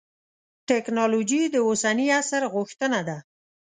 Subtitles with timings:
[0.69, 3.17] تکنالوجي د اوسني عصر غوښتنه ده.